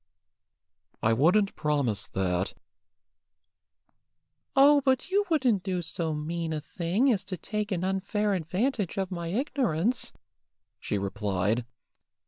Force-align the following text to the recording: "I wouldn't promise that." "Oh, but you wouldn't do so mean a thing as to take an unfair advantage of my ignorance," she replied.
"I 1.03 1.13
wouldn't 1.13 1.55
promise 1.55 2.07
that." 2.07 2.55
"Oh, 4.55 4.81
but 4.83 5.11
you 5.11 5.25
wouldn't 5.29 5.61
do 5.61 5.83
so 5.83 6.15
mean 6.15 6.51
a 6.53 6.59
thing 6.59 7.11
as 7.13 7.23
to 7.25 7.37
take 7.37 7.71
an 7.71 7.83
unfair 7.83 8.33
advantage 8.33 8.97
of 8.97 9.11
my 9.11 9.27
ignorance," 9.27 10.11
she 10.79 10.97
replied. 10.97 11.65